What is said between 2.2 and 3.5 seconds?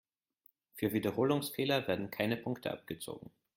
Punkte abgezogen.